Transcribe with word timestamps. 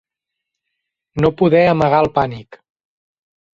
No 1.25 1.31
poder 1.43 1.63
amagar 1.75 2.01
el 2.07 2.11
pànic. 2.19 2.61